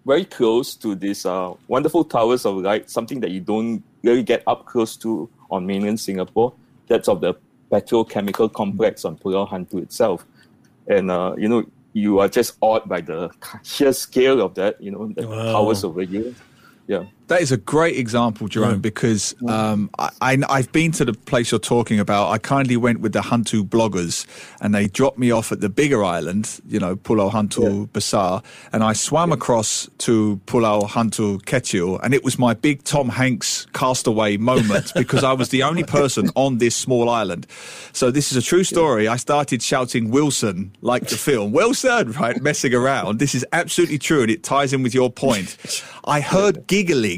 very 0.07 0.25
close 0.25 0.75
to 0.77 0.95
these 0.95 1.25
uh, 1.27 1.53
wonderful 1.69 2.05
towers 2.05 2.45
of 2.45 2.57
light, 2.57 2.91
something 2.91 3.21
that 3.21 3.31
you 3.31 3.41
don't 3.41 3.83
really 4.03 4.23
get 4.23 4.43
up 4.47 4.67
close 4.67 4.97
to 4.99 5.29
on 5.51 5.67
mainland 5.67 5.99
Singapore. 6.01 6.53
That's 6.89 7.09
of 7.09 7.21
the 7.21 7.35
petrochemical 7.71 8.53
complex 8.53 9.05
on 9.05 9.17
Pulau 9.17 9.49
Hantu 9.49 9.83
itself. 9.83 10.25
And, 10.87 11.11
uh, 11.11 11.35
you 11.39 11.49
know, 11.49 11.65
you 11.95 12.19
are 12.19 12.29
just 12.29 12.57
awed 12.61 12.89
by 12.89 13.01
the 13.01 13.31
sheer 13.63 13.93
scale 13.93 14.41
of 14.43 14.55
that, 14.55 14.81
you 14.81 14.91
know, 14.91 15.09
the 15.09 15.27
Wow. 15.27 15.53
towers 15.53 15.85
over 15.85 16.03
you. 16.03 16.35
Yeah. 16.87 17.05
That 17.28 17.40
is 17.40 17.52
a 17.52 17.57
great 17.57 17.97
example, 17.97 18.49
Jerome, 18.49 18.81
because 18.81 19.35
um, 19.49 19.88
I, 19.99 20.11
I, 20.21 20.38
I've 20.49 20.71
been 20.73 20.93
to 20.93 21.07
the 21.07 21.14
place 21.14 21.50
you're 21.50 21.59
talking 21.59 21.99
about. 21.99 22.31
I 22.31 22.37
kindly 22.37 22.76
went 22.76 23.00
with 23.00 23.14
the 23.14 23.21
Hantu 23.21 23.66
bloggers, 23.66 24.26
and 24.61 24.75
they 24.75 24.88
dropped 24.88 25.19
me 25.19 25.31
off 25.31 25.50
at 25.50 25.61
the 25.61 25.71
bigger 25.71 26.04
island, 26.04 26.61
you 26.69 26.78
know, 26.78 26.97
Pulau 26.97 27.33
Hantu 27.33 27.90
Besar, 27.93 28.43
and 28.73 28.85
I 28.85 28.93
swam 28.93 29.33
across 29.33 29.88
to 29.99 30.38
Pulau 30.47 30.87
Hantu 30.87 31.40
Kecil, 31.43 31.99
and 32.02 32.12
it 32.12 32.25
was 32.25 32.38
my 32.38 32.52
big 32.52 32.85
Tom 32.85 33.09
Hanks 33.09 33.66
castaway 33.73 34.37
moment 34.37 34.93
because 34.97 35.25
I 35.25 35.33
was 35.33 35.49
the 35.49 35.62
only 35.62 35.85
person 35.85 36.31
on 36.35 36.59
this 36.59 36.76
small 36.76 37.09
island. 37.09 37.47
So 37.93 38.11
this 38.11 38.33
is 38.33 38.37
a 38.37 38.43
true 38.43 38.64
story. 38.64 39.09
I 39.09 39.16
started 39.16 39.62
shouting 39.62 40.11
Wilson 40.11 40.76
like 40.83 41.09
the 41.09 41.16
film, 41.16 41.52
Wilson, 41.52 42.12
right, 42.12 42.40
messing 42.43 42.75
around. 42.75 43.19
This 43.19 43.35
is 43.35 43.47
absolutely 43.52 43.99
true, 43.99 44.21
and 44.23 44.31
it 44.31 44.43
ties 44.43 44.75
in 44.75 44.83
with 44.83 44.95
your 44.95 45.11
point. 45.11 45.57
I 46.04 46.21
heard 46.21 46.66
giggling. 46.66 47.13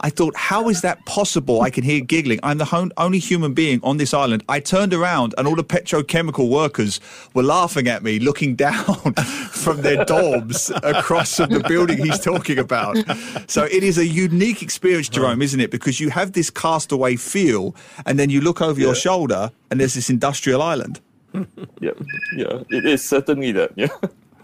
I 0.00 0.10
thought, 0.10 0.36
how 0.36 0.68
is 0.68 0.82
that 0.82 1.04
possible? 1.06 1.62
I 1.62 1.70
can 1.70 1.82
hear 1.82 2.00
giggling. 2.00 2.38
I'm 2.42 2.58
the 2.58 2.92
only 2.98 3.18
human 3.18 3.54
being 3.54 3.80
on 3.82 3.96
this 3.96 4.12
island. 4.12 4.44
I 4.48 4.60
turned 4.60 4.92
around 4.92 5.34
and 5.38 5.46
all 5.48 5.56
the 5.56 5.64
petrochemical 5.64 6.50
workers 6.50 7.00
were 7.32 7.42
laughing 7.42 7.88
at 7.88 8.02
me, 8.02 8.18
looking 8.18 8.54
down 8.66 9.14
from 9.50 9.80
their 9.80 10.04
dorms 10.04 10.70
across 10.82 11.36
from 11.36 11.50
the 11.50 11.60
building 11.60 12.04
he's 12.04 12.20
talking 12.20 12.58
about. 12.58 12.98
So 13.46 13.64
it 13.64 13.82
is 13.82 13.96
a 13.96 14.06
unique 14.06 14.62
experience, 14.62 15.08
Jerome, 15.08 15.40
isn't 15.40 15.60
it? 15.60 15.70
Because 15.70 16.00
you 16.00 16.10
have 16.10 16.32
this 16.32 16.50
castaway 16.50 17.16
feel, 17.16 17.74
and 18.04 18.18
then 18.18 18.28
you 18.28 18.42
look 18.42 18.60
over 18.60 18.78
your 18.78 18.94
shoulder, 18.94 19.52
and 19.70 19.80
there's 19.80 19.94
this 19.94 20.10
industrial 20.10 20.60
island. 20.60 21.00
yeah, 21.80 21.90
yeah, 22.36 22.62
it 22.70 22.84
is 22.84 23.02
certainly 23.02 23.52
that. 23.52 23.72
Yeah. 23.74 23.88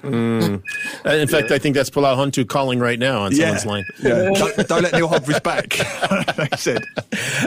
Mm. 0.02 0.62
In 1.04 1.28
fact, 1.28 1.50
I 1.50 1.58
think 1.58 1.74
that's 1.74 1.90
Pulau 1.90 2.16
Hantu 2.16 2.46
calling 2.46 2.78
right 2.78 2.98
now 2.98 3.22
on 3.22 3.34
someone's 3.34 3.66
line. 3.66 3.84
Yeah. 4.02 4.30
don't, 4.34 4.68
don't, 4.68 4.82
let 4.82 4.92
Neil 4.92 5.08
Humphreys 5.08 5.40
back. 5.40 5.68
they 6.36 6.48
said. 6.56 6.82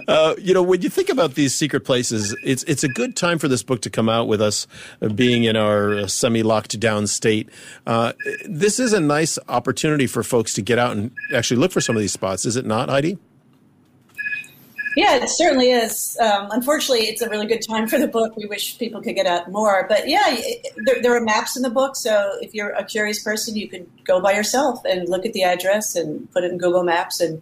Uh, 0.08 0.36
you 0.38 0.54
know, 0.54 0.62
when 0.62 0.82
you 0.82 0.90
think 0.90 1.10
about 1.10 1.36
these 1.36 1.56
secret 1.56 1.82
places, 1.82 2.36
it's 2.44 2.64
it's 2.64 2.84
a 2.84 2.88
good 2.88 3.16
time 3.16 3.40
for 3.40 3.48
this 3.48 3.64
book 3.64 3.82
to 3.82 3.90
come 3.90 4.10
out 4.10 4.28
with 4.28 4.42
us 4.42 4.68
being 5.16 5.44
in 5.44 5.56
our 5.56 5.94
uh, 5.94 6.08
semi-locked 6.08 6.80
down 6.80 7.08
state. 7.08 7.50
Uh, 7.88 8.14
this 8.48 8.80
is 8.80 8.94
a 8.94 9.00
nice 9.00 9.40
opportunity 9.50 10.08
for 10.08 10.24
folks 10.24 10.54
to 10.54 10.62
get 10.62 10.78
out 10.78 10.96
and 10.96 11.12
actually 11.34 11.58
look 11.58 11.72
for 11.72 11.82
some 11.82 11.96
of 11.96 12.02
these 12.02 12.14
spots, 12.14 12.46
is 12.46 12.56
it 12.56 12.66
not, 12.66 12.90
Heidi? 12.90 13.18
Yeah, 14.96 15.16
it 15.16 15.30
certainly 15.30 15.72
is. 15.72 16.18
Um, 16.20 16.50
unfortunately, 16.52 17.08
it's 17.08 17.22
a 17.22 17.30
really 17.30 17.48
good 17.48 17.62
time 17.68 17.88
for 17.88 17.98
the 17.98 18.08
book. 18.08 18.36
We 18.36 18.46
wish 18.46 18.78
people 18.78 19.02
could 19.02 19.16
get 19.16 19.26
out 19.26 19.52
more. 19.52 19.86
But 19.90 20.08
yeah, 20.08 20.38
there, 20.86 21.02
there, 21.02 21.16
are 21.16 21.22
maps 21.22 21.58
in 21.58 21.64
the 21.64 21.70
book. 21.70 21.96
So 21.96 22.34
if 22.42 22.54
you're 22.54 22.72
a 22.72 22.84
curious 22.84 23.22
person, 23.24 23.56
you 23.56 23.68
could 23.68 23.88
go 24.04 24.22
by 24.22 24.34
yourself 24.34 24.82
and 24.86 25.10
look 25.10 25.26
at 25.26 25.34
the 25.34 25.44
address 25.44 25.96
and 25.96 26.32
put 26.32 26.44
it 26.44 26.52
in 26.52 26.58
Google 26.58 26.84
Maps 26.84 27.20
and, 27.20 27.42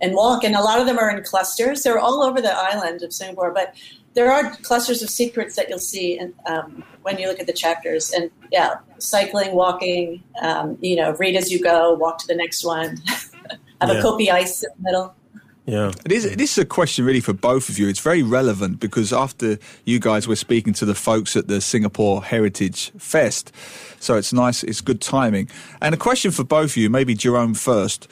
and 0.00 0.14
walk. 0.14 0.42
And 0.42 0.56
a 0.56 0.60
lot 0.60 0.80
of 0.80 0.86
them 0.86 0.98
are 0.98 1.10
in 1.10 1.22
clusters. 1.22 1.82
They're 1.82 2.00
all 2.00 2.22
over 2.22 2.40
the 2.40 2.52
island 2.52 3.02
of 3.02 3.12
Singapore. 3.12 3.52
But 3.52 3.74
there 4.14 4.32
are 4.32 4.56
clusters 4.56 5.00
of 5.00 5.10
secrets 5.10 5.54
that 5.54 5.68
you'll 5.68 5.78
see 5.78 6.18
in, 6.18 6.34
um, 6.46 6.82
when 7.02 7.18
you 7.18 7.28
look 7.28 7.38
at 7.38 7.46
the 7.46 7.52
chapters. 7.52 8.10
And 8.10 8.30
yeah, 8.50 8.76
cycling, 8.98 9.54
walking, 9.54 10.24
um, 10.42 10.76
you 10.80 10.96
know, 10.96 11.12
read 11.12 11.36
as 11.36 11.52
you 11.52 11.62
go, 11.62 11.94
walk 11.94 12.18
to 12.18 12.26
the 12.26 12.34
next 12.34 12.64
one, 12.64 12.96
have 13.06 13.30
yeah. 13.82 13.92
a 13.92 14.02
kopi 14.02 14.30
ice 14.30 14.64
in 14.64 14.70
the 14.78 14.82
middle. 14.82 15.14
Yeah. 15.68 15.92
This, 16.06 16.24
this 16.24 16.52
is 16.52 16.58
a 16.58 16.64
question 16.64 17.04
really 17.04 17.20
for 17.20 17.34
both 17.34 17.68
of 17.68 17.78
you. 17.78 17.88
It's 17.88 18.00
very 18.00 18.22
relevant 18.22 18.80
because 18.80 19.12
after 19.12 19.58
you 19.84 20.00
guys 20.00 20.26
were 20.26 20.34
speaking 20.34 20.72
to 20.72 20.86
the 20.86 20.94
folks 20.94 21.36
at 21.36 21.46
the 21.46 21.60
Singapore 21.60 22.24
Heritage 22.24 22.90
Fest, 22.96 23.52
so 24.00 24.16
it's 24.16 24.32
nice, 24.32 24.62
it's 24.62 24.80
good 24.80 25.02
timing. 25.02 25.50
And 25.82 25.94
a 25.94 25.98
question 25.98 26.30
for 26.30 26.42
both 26.42 26.70
of 26.70 26.76
you, 26.78 26.88
maybe 26.88 27.14
Jerome 27.14 27.52
first. 27.52 28.08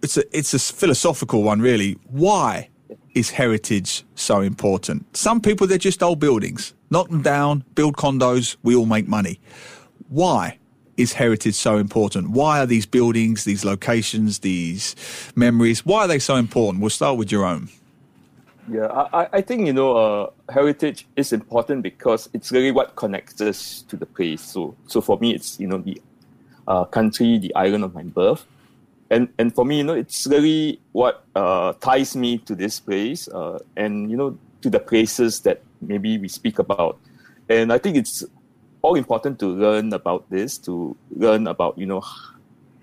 It's 0.00 0.16
a, 0.16 0.22
it's 0.36 0.54
a 0.54 0.60
philosophical 0.60 1.42
one, 1.42 1.60
really. 1.60 1.98
Why 2.08 2.68
is 3.14 3.30
heritage 3.30 4.04
so 4.14 4.40
important? 4.40 5.16
Some 5.16 5.40
people, 5.40 5.66
they're 5.66 5.78
just 5.78 6.04
old 6.04 6.20
buildings. 6.20 6.72
Knock 6.90 7.08
them 7.08 7.22
down, 7.22 7.64
build 7.74 7.96
condos, 7.96 8.58
we 8.62 8.76
all 8.76 8.86
make 8.86 9.08
money. 9.08 9.40
Why? 10.08 10.58
Is 10.96 11.12
heritage 11.12 11.54
so 11.54 11.76
important? 11.76 12.30
Why 12.30 12.60
are 12.60 12.66
these 12.66 12.86
buildings, 12.86 13.44
these 13.44 13.64
locations, 13.64 14.40
these 14.40 14.94
memories, 15.34 15.84
why 15.84 16.04
are 16.04 16.08
they 16.08 16.18
so 16.18 16.36
important? 16.36 16.80
We'll 16.80 16.90
start 16.90 17.18
with 17.18 17.28
Jerome. 17.28 17.68
Yeah, 18.68 18.86
I, 18.88 19.28
I 19.34 19.40
think, 19.42 19.66
you 19.66 19.72
know, 19.72 19.96
uh, 19.96 20.30
heritage 20.52 21.06
is 21.14 21.32
important 21.32 21.82
because 21.82 22.28
it's 22.32 22.50
really 22.50 22.72
what 22.72 22.96
connects 22.96 23.40
us 23.40 23.82
to 23.88 23.96
the 23.96 24.06
place. 24.06 24.42
So, 24.42 24.74
so 24.88 25.00
for 25.00 25.18
me, 25.18 25.34
it's, 25.34 25.60
you 25.60 25.68
know, 25.68 25.78
the 25.78 26.02
uh, 26.66 26.84
country, 26.84 27.38
the 27.38 27.54
island 27.54 27.84
of 27.84 27.94
my 27.94 28.02
birth. 28.02 28.44
And, 29.08 29.28
and 29.38 29.54
for 29.54 29.64
me, 29.64 29.78
you 29.78 29.84
know, 29.84 29.94
it's 29.94 30.26
really 30.26 30.80
what 30.90 31.24
uh, 31.36 31.74
ties 31.74 32.16
me 32.16 32.38
to 32.38 32.56
this 32.56 32.80
place 32.80 33.28
uh, 33.28 33.60
and, 33.76 34.10
you 34.10 34.16
know, 34.16 34.36
to 34.62 34.70
the 34.70 34.80
places 34.80 35.40
that 35.42 35.62
maybe 35.80 36.18
we 36.18 36.26
speak 36.26 36.58
about. 36.58 36.98
And 37.48 37.72
I 37.72 37.78
think 37.78 37.96
it's 37.96 38.24
all 38.86 38.94
important 38.94 39.36
to 39.40 39.48
learn 39.48 39.92
about 39.92 40.30
this, 40.30 40.58
to 40.58 40.96
learn 41.10 41.48
about, 41.48 41.76
you 41.76 41.86
know, 41.86 42.04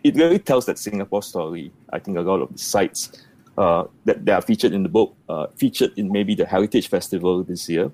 it 0.03 0.15
really 0.17 0.37
tells 0.37 0.65
that 0.65 0.77
Singapore 0.77 1.23
story. 1.23 1.71
I 1.93 1.99
think 1.99 2.17
a 2.17 2.21
lot 2.21 2.41
of 2.41 2.51
the 2.51 2.59
sites 2.59 3.23
uh, 3.57 3.85
that, 4.03 4.25
that 4.25 4.33
are 4.33 4.41
featured 4.41 4.73
in 4.73 4.83
the 4.83 4.89
book, 4.89 5.15
uh, 5.29 5.47
featured 5.55 5.93
in 5.95 6.11
maybe 6.11 6.35
the 6.35 6.45
Heritage 6.45 6.89
Festival 6.89 7.41
this 7.43 7.69
year. 7.69 7.89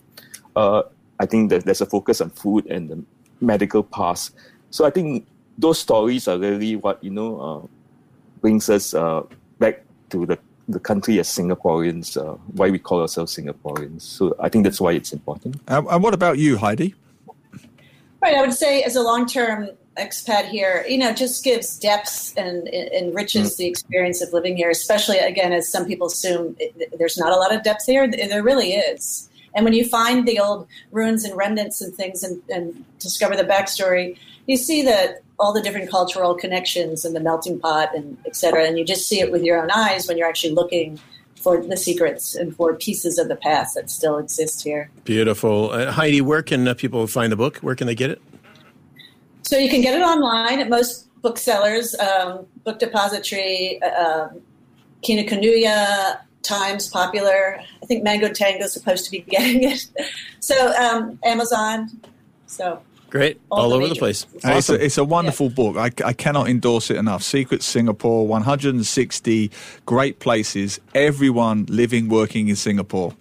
Uh, 0.56 0.82
I 1.20 1.28
think 1.28 1.52
that 1.52 1.66
there's 1.66 1.82
a 1.82 1.86
focus 1.86 2.20
on 2.20 2.32
food 2.32 2.66
and 2.66 2.90
the 2.90 3.04
medical 3.42 3.84
past. 3.84 4.34
So 4.72 4.86
I 4.86 4.90
think 4.90 5.28
those 5.60 5.78
stories 5.78 6.28
are 6.28 6.40
really 6.40 6.78
what, 6.78 7.04
you 7.04 7.12
know, 7.12 7.40
uh, 7.40 7.68
brings 8.42 8.72
us 8.72 8.96
uh, 8.96 9.22
back 9.60 9.84
to 10.10 10.26
the, 10.26 10.40
the 10.68 10.80
country 10.80 11.20
as 11.20 11.28
Singaporeans, 11.28 12.18
uh, 12.18 12.38
why 12.54 12.72
we 12.72 12.80
call 12.80 13.02
ourselves 13.02 13.38
Singaporeans. 13.38 14.02
So 14.02 14.36
I 14.40 14.50
think 14.50 14.64
that's 14.64 14.82
why 14.82 14.94
it's 14.94 15.14
important. 15.14 15.62
and 15.68 16.02
what 16.02 16.16
about 16.16 16.40
you, 16.40 16.58
Heidi? 16.58 16.96
Right. 18.22 18.36
I 18.36 18.42
would 18.42 18.54
say 18.54 18.84
as 18.84 18.96
a 18.96 19.02
long 19.02 19.26
term 19.26 19.70
expat 19.98 20.50
here, 20.50 20.86
you 20.88 20.98
know, 20.98 21.14
just 21.14 21.44
gives 21.44 21.78
depth 21.78 22.34
and, 22.38 22.68
enriches 22.68 23.58
the 23.58 23.66
mm. 23.66 23.70
experience 23.70 24.22
of 24.22 24.34
living 24.34 24.56
here, 24.56 24.70
especially 24.70 25.18
again, 25.18 25.52
as 25.54 25.70
some 25.70 25.86
people 25.86 26.08
assume 26.08 26.56
it, 26.60 26.98
there's 26.98 27.18
not 27.18 27.32
a 27.32 27.36
lot 27.36 27.54
of 27.54 27.64
depth 27.64 27.86
here. 27.86 28.10
There 28.10 28.44
really 28.44 28.74
is. 28.74 29.30
And 29.56 29.66
when 29.66 29.74
you 29.74 29.86
find 29.86 30.28
the 30.28 30.40
old 30.40 30.68
ruins 30.92 31.24
and 31.24 31.36
remnants 31.36 31.82
and 31.82 31.94
things 31.94 32.24
and, 32.24 32.42
and 32.50 32.86
discover 33.00 33.36
the 33.36 33.44
backstory, 33.44 34.18
you 34.48 34.58
see 34.58 34.84
that 34.84 35.22
all 35.40 35.54
the 35.54 35.62
different 35.62 35.90
cultural 35.90 36.36
connections 36.36 37.06
and 37.06 37.16
the 37.16 37.20
melting 37.20 37.60
pot 37.60 37.96
and 37.96 38.18
et 38.26 38.36
cetera. 38.36 38.66
And 38.66 38.78
you 38.78 38.86
just 38.86 39.08
see 39.08 39.20
it 39.20 39.32
with 39.32 39.44
your 39.44 39.62
own 39.62 39.72
eyes 39.72 40.08
when 40.08 40.18
you're 40.18 40.28
actually 40.28 40.54
looking 40.54 41.00
for 41.40 41.64
the 41.64 41.78
secrets 41.78 42.36
and 42.36 42.56
for 42.56 42.76
pieces 42.76 43.18
of 43.18 43.28
the 43.30 43.36
past 43.36 43.76
that 43.76 43.90
still 43.90 44.18
exist 44.18 44.64
here. 44.64 44.92
Beautiful. 45.06 45.72
Uh, 45.72 45.92
Heidi, 45.92 46.22
where 46.22 46.44
can 46.44 46.68
uh, 46.68 46.74
people 46.74 47.08
find 47.08 47.32
the 47.32 47.38
book? 47.38 47.58
Where 47.58 47.76
can 47.76 47.88
they 47.88 47.96
get 47.96 48.10
it? 48.10 48.22
So 49.44 49.58
you 49.58 49.70
can 49.70 49.82
get 49.82 49.96
it 49.96 50.02
online 50.02 50.60
at 50.60 50.70
most 50.70 51.08
booksellers, 51.22 51.96
um, 51.96 52.46
Book 52.64 52.80
Depository, 52.80 53.82
uh, 53.82 54.30
um, 54.30 54.42
Kinokuniya, 55.02 56.20
Times, 56.44 56.88
Popular. 56.90 57.60
I 57.82 57.86
think 57.86 58.04
Mango 58.04 58.30
Tango 58.30 58.66
is 58.66 58.74
supposed 58.74 59.06
to 59.06 59.12
be 59.12 59.20
getting 59.30 59.64
it. 59.64 59.88
so 60.40 60.74
um, 60.74 61.20
Amazon. 61.24 61.90
So 62.48 62.82
Great. 63.10 63.42
All, 63.50 63.62
All 63.62 63.70
the 63.70 63.76
over 63.76 63.88
the 63.88 63.96
place. 63.96 64.26
Awesome. 64.38 64.52
It's, 64.52 64.70
a, 64.70 64.86
it's, 64.86 64.98
a, 64.98 65.04
wonderful 65.04 65.48
yeah. 65.48 65.54
book. 65.54 65.78
I, 65.78 65.92
I, 66.06 66.14
cannot 66.14 66.48
endorse 66.48 66.92
it 66.92 66.98
enough. 66.98 67.24
Secret 67.24 67.64
Singapore, 67.64 68.28
160 68.28 69.52
great 69.86 70.20
places. 70.20 70.80
Everyone 70.94 71.66
living, 71.68 72.10
working 72.10 72.50
in 72.50 72.56
Singapore 72.56 73.16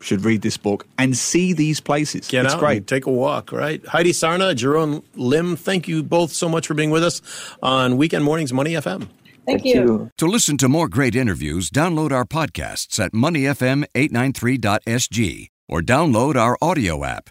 should 0.00 0.24
read 0.24 0.42
this 0.42 0.56
book 0.56 0.86
and 0.98 1.16
see 1.16 1.52
these 1.52 1.80
places. 1.80 2.28
Get 2.28 2.44
it's 2.44 2.54
out 2.54 2.60
great. 2.60 2.86
take 2.86 3.06
a 3.06 3.10
walk, 3.10 3.52
right? 3.52 3.84
Heidi 3.86 4.12
Sarna, 4.12 4.54
Jerome 4.54 5.02
Lim, 5.14 5.56
thank 5.56 5.88
you 5.88 6.02
both 6.02 6.32
so 6.32 6.48
much 6.48 6.66
for 6.66 6.74
being 6.74 6.90
with 6.90 7.04
us 7.04 7.22
on 7.62 7.96
Weekend 7.96 8.24
Mornings 8.24 8.52
Money 8.52 8.72
FM. 8.72 9.08
Thank, 9.46 9.46
thank 9.46 9.64
you. 9.64 9.72
you. 9.72 10.10
To 10.18 10.26
listen 10.26 10.58
to 10.58 10.68
more 10.68 10.88
great 10.88 11.16
interviews, 11.16 11.70
download 11.70 12.12
our 12.12 12.24
podcasts 12.24 13.02
at 13.02 13.12
moneyfm893.sg 13.12 15.48
or 15.68 15.80
download 15.80 16.36
our 16.36 16.58
audio 16.60 17.04
app. 17.04 17.30